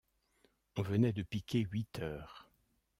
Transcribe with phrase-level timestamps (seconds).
[0.77, 2.49] On venait de piquer huit heures.